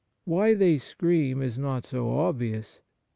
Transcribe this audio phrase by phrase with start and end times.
[0.25, 2.81] Why they scream is not so obvious.